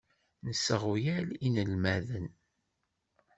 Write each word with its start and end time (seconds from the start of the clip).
Nesseɣyel 0.47 1.27
inelmaden. 1.45 2.27